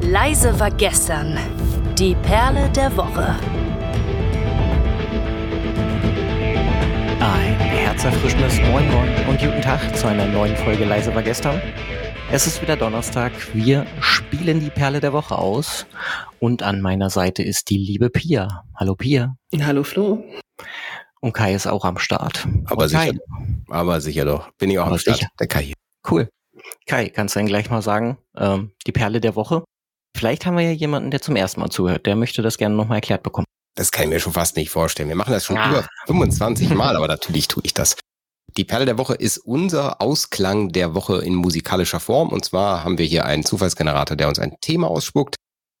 Leise 0.00 0.58
war 0.58 0.70
gestern. 0.70 1.38
Die 1.98 2.14
Perle 2.22 2.68
der 2.70 2.96
Woche. 2.96 3.36
Ein 7.20 7.58
herzerfrischendes 7.58 8.58
Moin 8.70 8.88
Moin 8.90 9.08
und 9.28 9.40
guten 9.40 9.60
Tag 9.60 9.96
zu 9.96 10.06
einer 10.06 10.26
neuen 10.26 10.56
Folge 10.56 10.84
Leise 10.84 11.14
war 11.14 11.22
gestern. 11.22 11.60
Es 12.30 12.46
ist 12.46 12.60
wieder 12.62 12.76
Donnerstag. 12.76 13.32
Wir 13.54 13.86
spielen 14.00 14.60
die 14.60 14.70
Perle 14.70 15.00
der 15.00 15.12
Woche 15.12 15.36
aus. 15.36 15.86
Und 16.40 16.62
an 16.62 16.80
meiner 16.80 17.10
Seite 17.10 17.42
ist 17.42 17.70
die 17.70 17.78
liebe 17.78 18.10
Pia. 18.10 18.64
Hallo 18.76 18.94
Pia. 18.94 19.34
Hallo 19.60 19.82
Flo. 19.82 20.22
Und 21.20 21.32
Kai 21.32 21.54
ist 21.54 21.66
auch 21.66 21.84
am 21.84 21.98
Start. 21.98 22.46
Aber 22.66 22.88
sicher, 22.88 23.12
aber 23.68 24.00
sicher 24.00 24.24
doch. 24.24 24.50
Bin 24.58 24.70
ich 24.70 24.78
auch 24.78 24.84
Aber 24.84 24.92
am 24.92 24.98
Start. 24.98 25.16
sicher. 25.18 25.28
Der 25.40 25.46
Kai. 25.48 25.72
Cool. 26.08 26.28
Kai, 26.86 27.08
kannst 27.10 27.34
du 27.34 27.40
dann 27.40 27.46
gleich 27.46 27.70
mal 27.70 27.82
sagen, 27.82 28.18
ähm, 28.36 28.72
die 28.86 28.92
Perle 28.92 29.20
der 29.20 29.36
Woche? 29.36 29.64
Vielleicht 30.16 30.46
haben 30.46 30.56
wir 30.56 30.64
ja 30.64 30.72
jemanden, 30.72 31.10
der 31.10 31.20
zum 31.20 31.36
ersten 31.36 31.60
Mal 31.60 31.70
zuhört. 31.70 32.06
Der 32.06 32.16
möchte 32.16 32.42
das 32.42 32.58
gerne 32.58 32.74
nochmal 32.74 32.96
erklärt 32.98 33.22
bekommen. 33.22 33.44
Das 33.76 33.92
kann 33.92 34.04
ich 34.04 34.10
mir 34.10 34.20
schon 34.20 34.32
fast 34.32 34.56
nicht 34.56 34.70
vorstellen. 34.70 35.08
Wir 35.08 35.16
machen 35.16 35.32
das 35.32 35.44
schon 35.44 35.56
Ah. 35.58 35.70
über 35.70 35.88
25 36.06 36.70
Mal, 36.70 36.96
aber 36.96 37.06
natürlich 37.06 37.46
tue 37.46 37.62
ich 37.64 37.74
das. 37.74 37.96
Die 38.56 38.64
Perle 38.64 38.86
der 38.86 38.98
Woche 38.98 39.14
ist 39.14 39.38
unser 39.38 40.00
Ausklang 40.00 40.70
der 40.70 40.94
Woche 40.94 41.18
in 41.18 41.34
musikalischer 41.34 42.00
Form. 42.00 42.30
Und 42.30 42.44
zwar 42.44 42.82
haben 42.82 42.98
wir 42.98 43.04
hier 43.06 43.24
einen 43.26 43.44
Zufallsgenerator, 43.44 44.16
der 44.16 44.28
uns 44.28 44.38
ein 44.38 44.56
Thema 44.60 44.88
ausspuckt. 44.88 45.36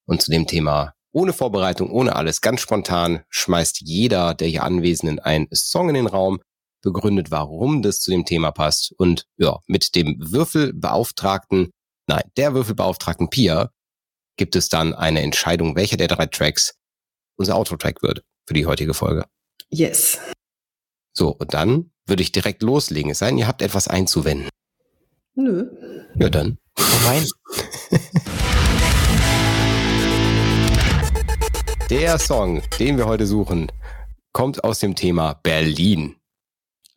Und 0.06 0.22
zu 0.22 0.30
dem 0.30 0.46
Thema 0.46 0.92
ohne 1.12 1.32
Vorbereitung, 1.32 1.90
ohne 1.90 2.14
alles, 2.14 2.40
ganz 2.42 2.60
spontan 2.60 3.22
schmeißt 3.30 3.80
jeder 3.80 4.34
der 4.34 4.46
hier 4.48 4.62
Anwesenden 4.62 5.18
einen 5.18 5.48
Song 5.52 5.88
in 5.88 5.94
den 5.94 6.06
Raum, 6.06 6.38
begründet, 6.82 7.30
warum 7.30 7.82
das 7.82 8.00
zu 8.00 8.10
dem 8.10 8.24
Thema 8.24 8.50
passt. 8.52 8.92
Und 8.98 9.26
ja, 9.36 9.58
mit 9.66 9.94
dem 9.94 10.16
Würfelbeauftragten, 10.18 11.70
nein, 12.06 12.22
der 12.36 12.54
Würfelbeauftragten 12.54 13.30
Pia 13.30 13.70
gibt 14.36 14.56
es 14.56 14.68
dann 14.68 14.94
eine 14.94 15.22
Entscheidung, 15.22 15.76
welcher 15.76 15.96
der 15.96 16.08
drei 16.08 16.26
Tracks 16.26 16.74
unser 17.36 17.56
Outro-Track 17.56 18.02
wird 18.02 18.24
für 18.46 18.54
die 18.54 18.66
heutige 18.66 18.94
Folge. 18.94 19.26
Yes. 19.70 20.18
So, 21.12 21.30
und 21.30 21.54
dann 21.54 21.90
würde 22.06 22.22
ich 22.22 22.32
direkt 22.32 22.62
loslegen. 22.62 23.10
Es 23.10 23.18
sei 23.18 23.28
denn, 23.28 23.38
ihr 23.38 23.46
habt 23.46 23.62
etwas 23.62 23.88
einzuwenden. 23.88 24.48
Nö. 25.34 25.66
Ja, 26.16 26.30
dann. 26.30 26.58
Hau 26.78 27.08
rein. 27.08 27.26
Der 31.90 32.18
Song, 32.18 32.62
den 32.78 32.98
wir 32.98 33.06
heute 33.06 33.26
suchen, 33.26 33.72
kommt 34.32 34.62
aus 34.62 34.78
dem 34.80 34.94
Thema 34.94 35.34
Berlin. 35.34 36.17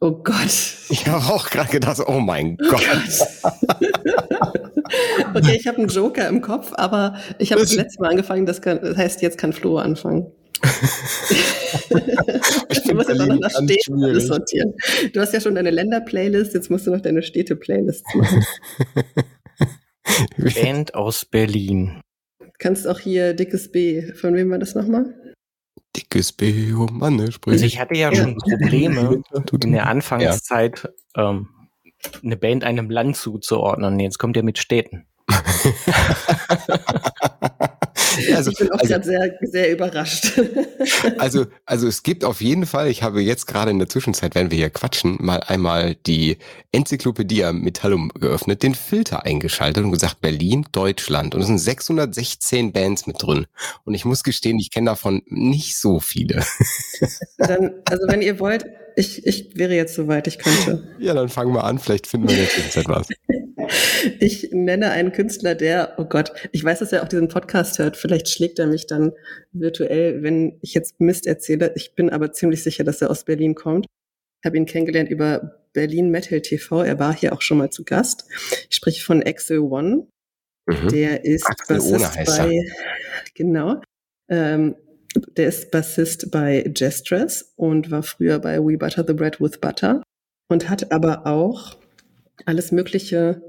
Oh 0.04 0.14
Gott. 0.24 0.74
Ich 0.90 1.06
habe 1.08 1.24
auch 1.32 1.48
gerade 1.48 1.70
gedacht, 1.70 2.02
oh 2.08 2.20
mein 2.20 2.58
Gott. 2.58 2.82
okay, 5.36 5.56
ich 5.56 5.68
habe 5.68 5.78
einen 5.78 5.90
Joker 5.90 6.28
im 6.28 6.42
Kopf, 6.42 6.74
aber 6.74 7.20
ich 7.38 7.52
habe 7.52 7.62
das 7.62 7.76
letzte 7.76 8.02
Mal 8.02 8.10
angefangen, 8.10 8.48
das, 8.48 8.64
kann, 8.64 8.80
das 8.82 8.98
heißt, 8.98 9.22
jetzt 9.22 9.38
kann 9.38 9.54
Flo 9.54 9.78
anfangen. 9.78 10.32
Ich 12.70 12.84
du 12.84 12.96
musst 12.96 13.10
jetzt 13.10 13.22
auch 13.22 13.28
noch 13.28 13.50
Städten 13.50 14.04
alles 14.04 14.28
sortieren. 14.28 14.74
Du 15.14 15.20
hast 15.20 15.34
ja 15.34 15.40
schon 15.40 15.56
deine 15.56 15.70
Länder-Playlist, 15.72 16.54
jetzt 16.54 16.70
musst 16.70 16.88
du 16.88 16.92
noch 16.92 17.02
deine 17.02 17.24
Städte-Playlists 17.24 18.14
machen. 18.16 18.46
Band 20.56 20.94
aus 20.96 21.26
Berlin. 21.26 22.02
Kannst 22.60 22.88
auch 22.88 23.00
hier 23.00 23.34
dickes 23.34 23.72
B. 23.72 24.14
Von 24.14 24.36
wem 24.36 24.50
war 24.50 24.60
das 24.60 24.76
nochmal? 24.76 25.14
Dickes 25.96 26.32
B, 26.32 26.74
oh 26.74 26.88
Mann, 26.92 27.16
ne, 27.16 27.24
Also 27.24 27.34
sprich. 27.34 27.64
ich 27.64 27.80
hatte 27.80 27.98
ja 27.98 28.14
schon 28.16 28.38
Probleme 28.38 29.22
in 29.62 29.72
der 29.72 29.88
Anfangszeit, 29.88 30.90
ähm, 31.18 31.50
eine 32.24 32.38
Band 32.38 32.64
einem 32.64 32.90
Land 32.90 33.18
zuzuordnen. 33.18 34.00
Jetzt 34.00 34.18
kommt 34.18 34.38
er 34.38 34.44
mit 34.44 34.58
Städten. 34.58 35.06
also, 38.36 38.52
ich 38.52 38.58
bin 38.58 38.72
auch 38.72 38.80
also, 38.80 38.88
gerade 38.88 39.06
sehr, 39.06 39.38
sehr 39.42 39.72
überrascht. 39.72 40.40
also, 41.18 41.46
also 41.66 41.88
es 41.88 42.04
gibt 42.04 42.24
auf 42.24 42.42
jeden 42.42 42.66
Fall, 42.66 42.90
ich 42.90 43.04
habe 43.04 43.22
jetzt 43.22 43.48
gerade 43.48 43.72
in 43.72 43.80
der 43.80 43.90
Zwischenzeit, 43.90 44.36
während 44.36 44.52
wir 44.52 44.58
hier 44.58 44.70
quatschen, 44.70 45.18
mal 45.20 45.42
einmal 45.42 45.96
die 45.96 46.38
Enzyklopädie 46.72 47.52
Metallum 47.54 48.10
geöffnet, 48.10 48.64
den 48.64 48.76
Filter 48.76 49.26
eingeschaltet 49.26 49.84
und 49.84 49.92
gesagt 49.92 50.22
Berlin, 50.22 50.66
Deutschland. 50.72 51.36
Und 51.36 51.42
es 51.42 51.48
sind 51.48 51.60
616 51.60 52.72
Bands 52.72 53.08
mit 53.08 53.22
drin. 53.22 53.48
Und 53.84 53.94
ich 53.94 54.06
muss 54.06 54.24
gestehen, 54.24 54.60
ich 54.60 54.72
kenne 54.72 54.92
davon 54.92 55.22
nicht 55.28 55.78
so 55.78 56.00
viele. 56.00 56.44
Dann, 57.38 57.72
also 57.90 58.08
wenn 58.08 58.22
ihr 58.22 58.40
wollt, 58.40 58.66
ich, 58.96 59.26
ich 59.26 59.58
wäre 59.58 59.74
jetzt 59.74 59.96
soweit, 59.96 60.28
ich 60.28 60.38
könnte. 60.38 60.84
Ja, 61.00 61.14
dann 61.14 61.30
fangen 61.30 61.54
wir 61.54 61.64
an, 61.64 61.80
vielleicht 61.80 62.08
finden 62.08 62.28
wir 62.28 62.36
in 62.36 62.42
der 62.42 62.50
Zwischenzeit 62.50 62.88
was. 62.90 63.08
Ich 64.20 64.50
nenne 64.52 64.92
einen 64.92 65.12
Künstler, 65.12 65.56
der, 65.56 65.96
oh 65.98 66.06
Gott, 66.06 66.32
ich 66.52 66.64
weiß, 66.64 66.80
dass 66.80 66.92
er 66.92 67.04
auch 67.04 67.08
diesen 67.08 67.28
Podcast 67.28 67.80
hört. 67.80 67.98
Vielleicht 67.98 68.30
schlägt 68.30 68.60
er 68.60 68.68
mich 68.68 68.88
dann 68.88 69.14
virtuell, 69.52 70.24
wenn 70.24 70.58
ich 70.62 70.74
jetzt 70.74 71.00
Mist 71.00 71.28
erzähle. 71.28 71.72
Ich 71.76 71.96
bin 71.96 72.10
aber 72.10 72.32
ziemlich 72.32 72.64
sicher, 72.64 72.84
dass 72.84 73.02
er 73.02 73.10
aus 73.10 73.24
Berlin 73.24 73.56
kommt. 73.56 73.86
Ich 74.42 74.48
habe 74.48 74.58
ihn 74.58 74.66
kennengelernt 74.66 75.10
über 75.10 75.60
Berlin 75.74 76.10
Metal 76.10 76.42
TV. 76.42 76.84
Er 76.84 77.00
war 77.00 77.14
hier 77.16 77.34
auch 77.34 77.42
schon 77.42 77.58
mal 77.58 77.70
zu 77.70 77.84
Gast. 77.84 78.26
Ich 78.70 78.76
spreche 78.76 79.04
von 79.04 79.22
Axel 79.24 79.60
One. 79.60 80.08
Mhm. 80.66 80.90
Der 80.90 81.26
ist 81.26 81.46
Axel 81.48 81.78
Bassist 81.78 82.26
bei, 82.26 82.62
genau, 83.34 83.82
ähm, 84.30 84.76
der 85.36 85.48
ist 85.48 85.72
Bassist 85.72 86.32
bei 86.32 86.72
Jestress 86.76 87.54
und 87.56 87.92
war 87.92 88.04
früher 88.04 88.40
bei 88.40 88.60
We 88.60 88.78
Butter 88.78 89.04
the 89.06 89.14
Bread 89.14 89.42
with 89.42 89.60
Butter 89.60 90.04
und 90.50 90.70
hat 90.70 90.92
aber 90.92 91.26
auch 91.26 91.76
alles 92.46 92.72
Mögliche 92.72 93.42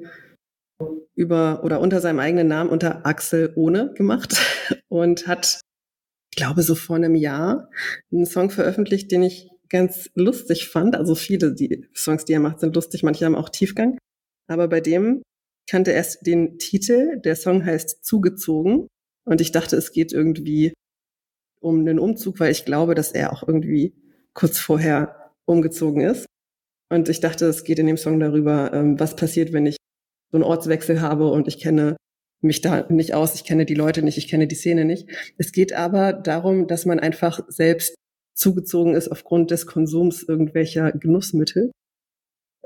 über 1.15 1.63
oder 1.65 1.81
unter 1.81 2.01
seinem 2.01 2.19
eigenen 2.19 2.49
Namen 2.49 2.71
unter 2.71 3.07
Axel 3.07 3.53
ohne 3.55 3.93
gemacht 3.95 4.37
und 4.89 5.27
hat, 5.27 5.61
ich 6.31 6.37
glaube, 6.37 6.63
so 6.63 6.75
vor 6.75 6.97
einem 6.97 7.15
Jahr 7.15 7.71
einen 8.11 8.27
Song 8.27 8.51
veröffentlicht, 8.51 9.11
den 9.11 9.23
ich 9.23 9.49
ganz 9.69 10.11
lustig 10.15 10.69
fand. 10.69 10.97
Also 10.97 11.15
viele 11.15 11.55
die 11.55 11.87
Songs, 11.95 12.25
die 12.25 12.33
er 12.33 12.41
macht, 12.41 12.61
sind 12.61 12.75
lustig, 12.75 13.03
manche 13.03 13.25
haben 13.25 13.35
auch 13.35 13.49
Tiefgang. 13.49 13.99
Aber 14.49 14.69
bei 14.69 14.81
dem 14.81 15.23
kannte 15.69 15.93
erst 15.93 16.27
den 16.27 16.59
Titel. 16.59 17.21
Der 17.21 17.37
Song 17.37 17.65
heißt 17.65 18.05
Zugezogen. 18.05 18.89
Und 19.25 19.41
ich 19.41 19.53
dachte, 19.53 19.77
es 19.77 19.93
geht 19.93 20.13
irgendwie 20.13 20.73
um 21.61 21.81
einen 21.81 21.99
Umzug, 21.99 22.41
weil 22.41 22.51
ich 22.51 22.65
glaube, 22.65 22.95
dass 22.95 23.13
er 23.13 23.33
auch 23.33 23.47
irgendwie 23.47 23.95
kurz 24.35 24.59
vorher 24.59 25.33
umgezogen 25.47 26.03
ist. 26.03 26.27
Und 26.93 27.09
ich 27.09 27.21
dachte, 27.21 27.47
es 27.47 27.65
geht 27.65 27.79
in 27.79 27.87
dem 27.87 27.97
Song 27.97 28.21
darüber, 28.21 28.71
ähm, 28.75 29.01
was 29.01 29.17
passiert, 29.17 29.55
wenn 29.55 29.65
ich 29.65 29.77
so 30.31 30.37
einen 30.37 30.45
Ortswechsel 30.45 31.01
habe 31.01 31.31
und 31.31 31.49
ich 31.49 31.59
kenne 31.59 31.97
mich 32.43 32.61
da 32.61 32.87
nicht 32.91 33.15
aus, 33.15 33.35
ich 33.35 33.45
kenne 33.45 33.65
die 33.65 33.75
Leute 33.75 34.03
nicht, 34.03 34.19
ich 34.19 34.29
kenne 34.29 34.47
die 34.47 34.55
Szene 34.55 34.85
nicht. 34.85 35.09
Es 35.39 35.53
geht 35.53 35.73
aber 35.73 36.13
darum, 36.13 36.67
dass 36.67 36.85
man 36.85 37.01
einfach 37.01 37.41
selbst 37.49 37.95
zugezogen 38.35 38.95
ist 38.95 39.09
aufgrund 39.09 39.51
des 39.51 39.67
Konsums 39.67 40.23
irgendwelcher 40.23 40.93
Genussmittel. 40.93 41.71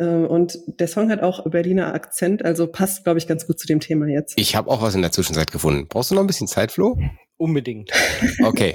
Ähm, 0.01 0.27
Und 0.27 0.59
der 0.67 0.89
Song 0.89 1.09
hat 1.11 1.23
auch 1.23 1.49
Berliner 1.49 1.95
Akzent, 1.95 2.45
also 2.45 2.67
passt, 2.67 3.05
glaube 3.05 3.19
ich, 3.19 3.29
ganz 3.29 3.47
gut 3.47 3.61
zu 3.61 3.69
dem 3.69 3.79
Thema 3.79 4.09
jetzt. 4.09 4.35
Ich 4.41 4.57
habe 4.57 4.69
auch 4.71 4.83
was 4.83 4.97
in 4.97 5.03
der 5.03 5.13
Zwischenzeit 5.13 5.53
gefunden. 5.53 5.87
Brauchst 5.89 6.11
du 6.11 6.17
noch 6.17 6.23
ein 6.23 6.27
bisschen 6.27 6.49
Zeit, 6.49 6.73
Flo? 6.73 6.99
Unbedingt. 7.37 7.93
Okay. 8.43 8.75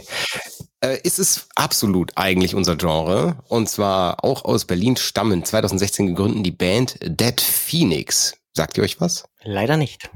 Äh, 0.84 1.00
ist 1.04 1.20
es 1.20 1.48
absolut 1.56 2.12
eigentlich 2.16 2.56
unser 2.56 2.76
Genre. 2.76 3.38
Und 3.48 3.70
zwar 3.70 4.24
auch 4.24 4.46
aus 4.46 4.66
Berlin 4.66 4.98
stammen 4.98 5.46
2016 5.46 6.08
gegründet 6.08 6.46
die 6.46 6.52
Band 6.52 6.98
Dead 7.02 7.40
Phoenix. 7.40 8.36
Sagt 8.54 8.78
ihr 8.78 8.84
euch 8.84 9.00
was? 9.00 9.26
Leider 9.44 9.78
nicht. 9.78 10.10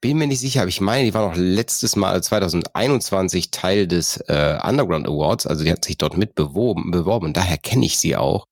Bin 0.00 0.18
mir 0.18 0.26
nicht 0.26 0.40
sicher, 0.40 0.62
aber 0.62 0.68
ich 0.68 0.80
meine, 0.80 1.04
die 1.04 1.14
war 1.14 1.28
noch 1.28 1.36
letztes 1.36 1.94
Mal 1.94 2.20
2021 2.20 3.52
Teil 3.52 3.86
des 3.86 4.16
äh, 4.26 4.58
Underground 4.60 5.06
Awards. 5.06 5.46
Also 5.46 5.62
die 5.62 5.70
hat 5.70 5.84
sich 5.84 5.96
dort 5.96 6.16
mit 6.16 6.34
beworben, 6.34 6.90
beworben. 6.90 7.32
Daher 7.32 7.56
kenne 7.56 7.86
ich 7.86 7.98
sie 7.98 8.16
auch. 8.16 8.46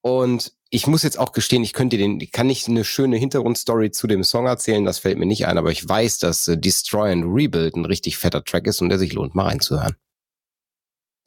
Und 0.00 0.52
ich 0.70 0.86
muss 0.86 1.02
jetzt 1.02 1.18
auch 1.18 1.32
gestehen, 1.32 1.62
ich 1.62 1.74
könnte 1.74 1.98
den, 1.98 2.18
ich 2.20 2.32
kann 2.32 2.46
nicht 2.46 2.66
eine 2.68 2.84
schöne 2.84 3.16
Hintergrundstory 3.18 3.90
zu 3.90 4.06
dem 4.06 4.24
Song 4.24 4.46
erzählen, 4.46 4.84
das 4.84 4.98
fällt 4.98 5.18
mir 5.18 5.26
nicht 5.26 5.46
ein, 5.46 5.56
aber 5.56 5.70
ich 5.70 5.88
weiß, 5.88 6.18
dass 6.18 6.48
äh, 6.48 6.58
Destroy 6.58 7.12
and 7.12 7.24
Rebuild 7.26 7.76
ein 7.76 7.84
richtig 7.84 8.16
fetter 8.16 8.42
Track 8.42 8.66
ist 8.66 8.82
und 8.82 8.88
der 8.88 8.98
sich 8.98 9.12
lohnt, 9.12 9.34
mal 9.34 9.48
reinzuhören. 9.48 9.96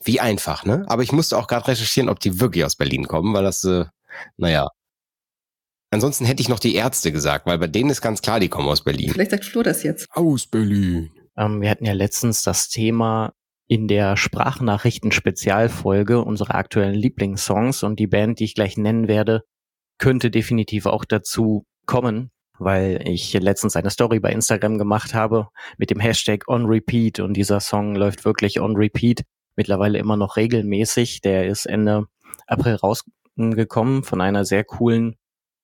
Wie 0.03 0.19
einfach, 0.19 0.65
ne? 0.65 0.85
Aber 0.87 1.03
ich 1.03 1.11
musste 1.11 1.37
auch 1.37 1.47
gerade 1.47 1.67
recherchieren, 1.67 2.09
ob 2.09 2.19
die 2.19 2.39
wirklich 2.39 2.63
aus 2.63 2.75
Berlin 2.75 3.07
kommen, 3.07 3.33
weil 3.33 3.43
das, 3.43 3.63
äh, 3.63 3.85
naja. 4.37 4.67
Ansonsten 5.89 6.25
hätte 6.25 6.41
ich 6.41 6.49
noch 6.49 6.59
die 6.59 6.75
Ärzte 6.75 7.11
gesagt, 7.11 7.45
weil 7.45 7.57
bei 7.57 7.67
denen 7.67 7.89
ist 7.89 8.01
ganz 8.01 8.21
klar, 8.21 8.39
die 8.39 8.49
kommen 8.49 8.67
aus 8.67 8.83
Berlin. 8.83 9.11
Vielleicht 9.11 9.31
sagt 9.31 9.45
Flo 9.45 9.63
das 9.63 9.83
jetzt. 9.83 10.07
Aus 10.11 10.45
Berlin. 10.45 11.11
Ähm, 11.37 11.61
wir 11.61 11.69
hatten 11.69 11.85
ja 11.85 11.93
letztens 11.93 12.43
das 12.43 12.67
Thema 12.67 13.33
in 13.67 13.87
der 13.87 14.17
Sprachnachrichten-Spezialfolge 14.17 16.23
unsere 16.23 16.55
aktuellen 16.55 16.95
Lieblingssongs 16.95 17.83
und 17.83 17.99
die 17.99 18.07
Band, 18.07 18.39
die 18.39 18.45
ich 18.45 18.55
gleich 18.55 18.77
nennen 18.77 19.07
werde, 19.07 19.43
könnte 19.97 20.31
definitiv 20.31 20.85
auch 20.85 21.05
dazu 21.05 21.65
kommen, 21.85 22.31
weil 22.59 23.07
ich 23.07 23.33
letztens 23.33 23.75
eine 23.75 23.89
Story 23.89 24.19
bei 24.19 24.31
Instagram 24.31 24.77
gemacht 24.77 25.13
habe 25.13 25.47
mit 25.77 25.89
dem 25.89 25.99
Hashtag 25.99 26.47
on 26.47 26.65
repeat 26.65 27.19
und 27.19 27.33
dieser 27.33 27.59
Song 27.59 27.95
läuft 27.95 28.25
wirklich 28.25 28.61
on 28.61 28.75
repeat 28.75 29.23
mittlerweile 29.57 29.97
immer 29.97 30.15
noch 30.15 30.37
regelmäßig. 30.37 31.21
Der 31.21 31.47
ist 31.47 31.65
Ende 31.65 32.05
April 32.47 32.75
rausgekommen 32.75 34.03
von 34.03 34.21
einer 34.21 34.45
sehr 34.45 34.63
coolen 34.63 35.17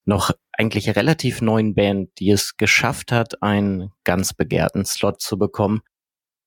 noch 0.05 0.31
eigentlich 0.51 0.95
relativ 0.95 1.41
neuen 1.41 1.75
Band, 1.75 2.09
die 2.19 2.29
es 2.29 2.57
geschafft 2.57 3.11
hat, 3.11 3.41
einen 3.41 3.91
ganz 4.03 4.33
begehrten 4.33 4.85
Slot 4.85 5.21
zu 5.21 5.37
bekommen. 5.37 5.81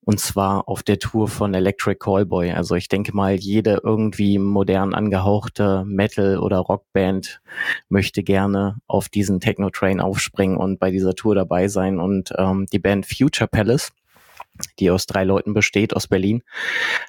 Und 0.05 0.21
zwar 0.21 0.69
auf 0.69 0.85
der 0.85 1.01
Tour 1.01 1.27
von 1.27 1.53
Electric 1.53 1.99
Callboy. 1.99 2.53
Also 2.53 2.77
ich 2.77 2.87
denke 2.87 3.13
mal, 3.13 3.35
jede 3.35 3.81
irgendwie 3.83 4.39
modern 4.39 4.95
angehauchte 4.95 5.85
Metal- 5.85 6.39
oder 6.39 6.59
Rockband 6.59 7.41
möchte 7.89 8.23
gerne 8.23 8.77
auf 8.87 9.09
diesen 9.09 9.41
Techno-Train 9.41 10.01
aufspringen 10.01 10.59
und 10.59 10.79
bei 10.79 10.93
dieser 10.93 11.15
Tour 11.17 11.35
dabei 11.35 11.67
sein. 11.67 11.99
Und 11.99 12.33
ähm, 12.39 12.67
die 12.73 12.79
Band 12.79 13.05
Future 13.07 13.49
Palace 13.49 13.91
die 14.79 14.91
aus 14.91 15.07
drei 15.07 15.25
Leuten 15.25 15.55
besteht, 15.55 15.95
aus 15.95 16.09
Berlin, 16.09 16.43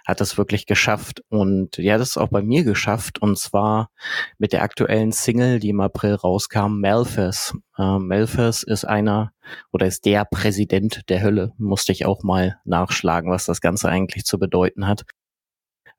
hat 0.05 0.21
das 0.21 0.37
wirklich 0.37 0.65
geschafft. 0.65 1.23
Und 1.29 1.77
ja, 1.77 1.97
das 1.97 2.09
ist 2.09 2.17
auch 2.17 2.29
bei 2.29 2.41
mir 2.41 2.63
geschafft. 2.63 3.19
Und 3.19 3.37
zwar 3.37 3.89
mit 4.37 4.53
der 4.53 4.61
aktuellen 4.63 5.11
Single, 5.11 5.59
die 5.59 5.69
im 5.69 5.81
April 5.81 6.15
rauskam, 6.15 6.79
Malthus. 6.79 7.53
Äh, 7.77 7.99
Malthus 7.99 8.63
ist 8.63 8.85
einer 8.85 9.31
oder 9.71 9.85
ist 9.85 10.05
der 10.05 10.25
Präsident 10.25 11.01
der 11.09 11.21
Hölle. 11.21 11.53
Musste 11.57 11.91
ich 11.91 12.05
auch 12.05 12.23
mal 12.23 12.59
nachschlagen, 12.65 13.31
was 13.31 13.45
das 13.45 13.61
Ganze 13.61 13.89
eigentlich 13.89 14.25
zu 14.25 14.39
bedeuten 14.39 14.87
hat. 14.87 15.03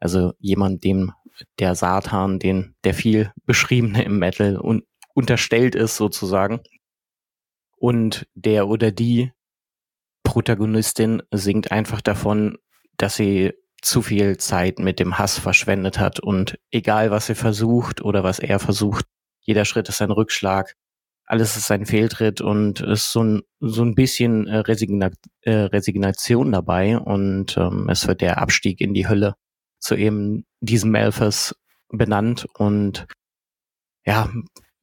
Also 0.00 0.32
jemand, 0.38 0.84
dem 0.84 1.12
der 1.58 1.74
Satan, 1.74 2.38
den 2.38 2.74
der 2.84 2.94
viel 2.94 3.32
beschriebene 3.46 4.02
im 4.04 4.18
Metal 4.18 4.58
un 4.58 4.82
unterstellt 5.14 5.74
ist 5.74 5.96
sozusagen. 5.96 6.60
Und 7.76 8.28
der 8.34 8.68
oder 8.68 8.92
die 8.92 9.32
Protagonistin 10.28 11.22
singt 11.30 11.72
einfach 11.72 12.02
davon, 12.02 12.58
dass 12.98 13.16
sie 13.16 13.54
zu 13.80 14.02
viel 14.02 14.36
Zeit 14.36 14.78
mit 14.78 15.00
dem 15.00 15.16
Hass 15.16 15.38
verschwendet 15.38 15.98
hat 15.98 16.20
und 16.20 16.58
egal 16.70 17.10
was 17.10 17.28
sie 17.28 17.34
versucht 17.34 18.02
oder 18.02 18.22
was 18.24 18.38
er 18.38 18.58
versucht, 18.58 19.06
jeder 19.40 19.64
Schritt 19.64 19.88
ist 19.88 20.02
ein 20.02 20.10
Rückschlag, 20.10 20.74
alles 21.24 21.56
ist 21.56 21.70
ein 21.70 21.86
Fehltritt 21.86 22.42
und 22.42 22.82
es 22.82 23.04
ist 23.04 23.12
so 23.12 23.22
ein, 23.22 23.42
so 23.60 23.82
ein 23.82 23.94
bisschen 23.94 24.46
äh, 24.46 24.58
Resigna 24.58 25.12
äh, 25.40 25.52
Resignation 25.52 26.52
dabei 26.52 26.98
und 26.98 27.56
ähm, 27.56 27.88
es 27.88 28.06
wird 28.06 28.20
der 28.20 28.36
Abstieg 28.36 28.82
in 28.82 28.92
die 28.92 29.08
Hölle 29.08 29.34
zu 29.78 29.94
eben 29.94 30.44
diesem 30.60 30.94
Elfers 30.94 31.54
benannt 31.88 32.46
und 32.58 33.06
ja, 34.04 34.28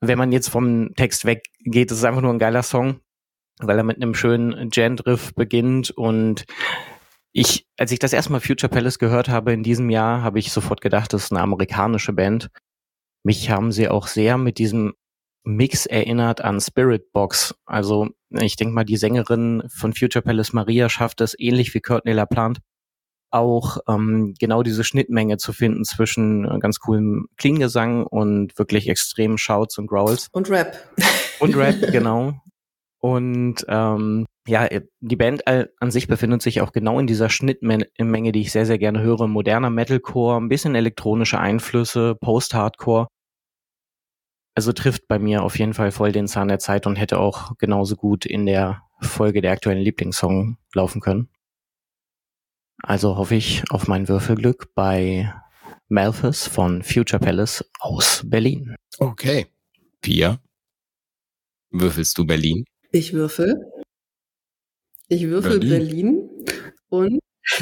wenn 0.02 0.18
man 0.18 0.32
jetzt 0.32 0.50
vom 0.50 0.96
Text 0.96 1.26
weggeht, 1.26 1.92
ist 1.92 2.00
es 2.00 2.04
einfach 2.04 2.22
nur 2.22 2.34
ein 2.34 2.40
geiler 2.40 2.64
Song 2.64 3.00
weil 3.60 3.78
er 3.78 3.84
mit 3.84 3.98
einem 3.98 4.14
schönen 4.14 4.70
Gendriff 4.70 5.34
beginnt 5.34 5.92
und 5.92 6.46
ich, 7.32 7.68
als 7.78 7.92
ich 7.92 8.00
das 8.00 8.14
erste 8.14 8.32
Mal 8.32 8.40
Future 8.40 8.70
Palace 8.70 8.98
gehört 9.00 9.28
habe 9.28 9.52
in 9.52 9.64
diesem 9.64 9.90
Jahr, 9.90 10.22
habe 10.22 10.40
ich 10.40 10.52
sofort 10.52 10.80
gedacht, 10.80 11.12
das 11.12 11.26
ist 11.26 11.32
eine 11.32 11.42
amerikanische 11.42 12.14
Band. 12.14 12.50
Mich 13.24 13.50
haben 13.50 13.72
sie 13.72 13.90
auch 13.90 14.08
sehr 14.08 14.38
mit 14.38 14.58
diesem 14.58 14.94
Mix 15.44 15.86
erinnert 15.86 16.42
an 16.42 16.62
Spirit 16.62 17.12
Box. 17.12 17.56
Also 17.66 18.10
ich 18.30 18.56
denke 18.56 18.74
mal, 18.74 18.86
die 18.86 18.98
Sängerin 18.98 19.64
von 19.68 19.94
Future 19.94 20.22
Palace 20.22 20.54
Maria 20.54 20.88
schafft 20.88 21.20
es 21.22 21.36
ähnlich 21.38 21.74
wie 21.74 21.82
Courtney 21.82 22.14
LaPlante 22.14 22.62
auch 23.36 23.80
ähm, 23.90 24.34
genau 24.40 24.64
diese 24.64 24.86
Schnittmenge 24.86 25.38
zu 25.38 25.52
finden 25.52 25.84
zwischen 25.84 26.46
äh, 26.46 26.58
ganz 26.60 26.80
coolem 26.80 27.28
Klingesang 27.38 28.06
und 28.06 28.58
wirklich 28.58 28.88
extremen 28.88 29.38
Shouts 29.38 29.78
und 29.78 29.88
Growls. 29.88 30.30
Und 30.32 30.50
Rap. 30.50 30.78
Und 31.40 31.56
Rap, 31.58 31.76
genau. 31.92 32.42
Und 33.06 33.64
ähm, 33.68 34.26
ja, 34.48 34.66
äh, 34.66 34.82
die 35.00 35.16
Band 35.16 35.44
an 35.46 35.92
sich 35.92 36.08
befindet 36.08 36.42
sich 36.42 36.62
auch 36.62 36.72
genau 36.72 37.00
in 37.00 37.06
dieser 37.06 37.30
Schnittmenge, 37.30 38.32
die 38.32 38.42
ich 38.42 38.52
sehr, 38.52 38.66
sehr 38.66 38.80
gerne 38.80 39.00
höre. 39.00 39.28
Moderner 39.28 39.70
Metalcore, 39.70 40.42
ein 40.42 40.50
bisschen 40.50 40.74
elektronische 40.74 41.40
Einflüsse, 41.40 42.16
Post-Hardcore. 42.16 43.06
Also 44.56 44.74
trifft 44.74 45.08
bei 45.08 45.20
mir 45.20 45.44
auf 45.44 45.60
jeden 45.60 45.76
Fall 45.76 45.92
voll 45.92 46.14
den 46.14 46.28
Zahn 46.28 46.48
der 46.48 46.58
Zeit 46.58 46.88
und 46.88 46.96
hätte 46.96 47.20
auch 47.20 47.56
genauso 47.60 47.96
gut 47.96 48.26
in 48.26 48.48
der 48.48 48.82
Folge 49.02 49.42
der 49.42 49.52
aktuellen 49.52 49.84
Lieblingssong 49.84 50.58
laufen 50.74 51.00
können. 51.00 51.30
Also 52.82 53.18
hoffe 53.18 53.36
ich 53.36 53.70
auf 53.70 53.88
mein 53.88 54.08
Würfelglück 54.08 54.74
bei 54.74 55.32
Malthus 55.90 56.48
von 56.48 56.82
Future 56.82 57.20
Palace 57.20 57.70
aus 57.80 58.24
Berlin. 58.26 58.74
Okay. 58.98 59.46
Pia, 60.02 60.40
würfelst 61.70 62.18
du 62.18 62.26
Berlin? 62.26 62.66
Ich 62.96 63.12
würfel. 63.12 63.70
Ich 65.10 65.24
würfel 65.28 65.60
Berlin, 65.60 66.30
Berlin 66.30 66.30
und 66.88 67.20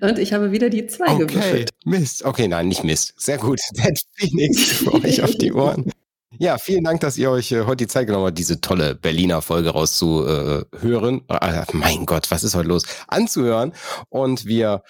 und 0.00 0.18
ich 0.18 0.32
habe 0.32 0.50
wieder 0.50 0.68
die 0.68 0.88
zwei 0.88 1.14
okay. 1.14 1.26
gewürfelt. 1.26 1.70
Mist. 1.84 2.24
Okay, 2.24 2.48
nein, 2.48 2.66
nicht 2.66 2.82
Mist. 2.82 3.14
Sehr 3.18 3.38
gut. 3.38 3.60
Dead 3.74 3.96
Phoenix 4.16 4.72
für 4.72 4.94
euch 4.94 5.22
auf 5.22 5.30
die 5.36 5.52
Ohren. 5.52 5.92
Ja, 6.40 6.58
vielen 6.58 6.82
Dank, 6.82 7.02
dass 7.02 7.18
ihr 7.18 7.30
euch 7.30 7.52
äh, 7.52 7.66
heute 7.66 7.84
die 7.84 7.86
Zeit 7.86 8.08
genommen 8.08 8.26
habt, 8.26 8.36
diese 8.36 8.60
tolle 8.60 8.96
Berliner 8.96 9.42
Folge 9.42 9.70
rauszuhören. 9.70 11.22
Äh, 11.28 11.64
mein 11.74 12.06
Gott, 12.06 12.32
was 12.32 12.42
ist 12.42 12.56
heute 12.56 12.66
los? 12.68 12.82
Anzuhören. 13.06 13.72
Und 14.08 14.46
wir 14.46 14.82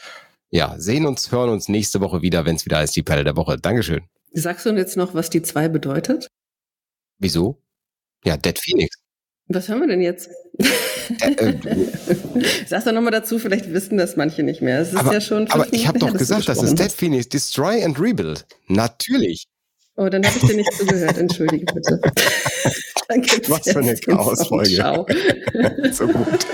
ja, 0.48 0.76
sehen 0.78 1.04
uns, 1.04 1.30
hören 1.30 1.50
uns 1.50 1.68
nächste 1.68 2.00
Woche 2.00 2.22
wieder, 2.22 2.46
wenn 2.46 2.56
es 2.56 2.64
wieder 2.64 2.78
heißt, 2.78 2.96
die 2.96 3.02
Perle 3.02 3.24
der 3.24 3.36
Woche. 3.36 3.58
Dankeschön. 3.58 4.00
Sagst 4.32 4.64
du 4.64 4.70
jetzt 4.70 4.96
noch, 4.96 5.12
was 5.12 5.28
die 5.28 5.42
zwei 5.42 5.68
bedeutet? 5.68 6.28
Wieso? 7.18 7.60
Ja, 8.24 8.36
Dead 8.36 8.58
Phoenix. 8.58 8.96
Was 9.48 9.68
hören 9.68 9.80
wir 9.80 9.88
denn 9.88 10.00
jetzt? 10.00 10.30
Äh, 10.58 11.30
äh, 11.40 11.56
Sag 12.66 12.84
doch 12.84 12.92
nochmal 12.92 13.10
dazu, 13.10 13.38
vielleicht 13.38 13.72
wissen 13.72 13.98
das 13.98 14.16
manche 14.16 14.42
nicht 14.42 14.62
mehr. 14.62 14.80
Es 14.80 14.90
ist 14.90 14.96
aber, 14.96 15.12
ja 15.12 15.20
schon 15.20 15.50
aber 15.50 15.66
ich 15.72 15.88
habe 15.88 15.98
doch 15.98 16.12
gesagt, 16.12 16.48
das 16.48 16.62
ist 16.62 16.78
Dead 16.78 16.92
Phoenix, 16.92 17.28
Destroy 17.28 17.82
and 17.82 17.98
Rebuild. 17.98 18.46
Natürlich. 18.68 19.48
Oh, 19.96 20.08
dann 20.08 20.24
habe 20.24 20.38
ich 20.38 20.46
dir 20.46 20.56
nicht 20.56 20.72
zugehört. 20.72 21.18
Entschuldige 21.18 21.66
bitte. 21.72 22.00
Was 23.48 23.72
für 23.72 23.78
eine 23.80 23.96
Chaosfolge. 23.96 24.74
Ciao. 24.76 25.06
so 25.92 26.06
gut. 26.06 26.46